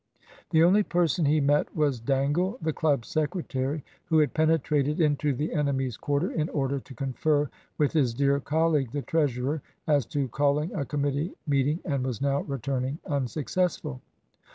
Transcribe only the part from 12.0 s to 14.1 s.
was now returning unsuccessful.